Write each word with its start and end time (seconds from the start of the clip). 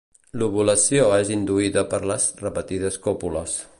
L'ovulació 0.43 1.03
és 1.17 1.29
induïda 1.35 1.83
per 1.93 1.99
les 2.13 2.25
repetides 2.43 2.99
còpules. 3.05 3.59